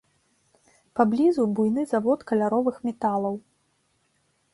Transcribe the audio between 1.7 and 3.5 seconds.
завод каляровых металаў.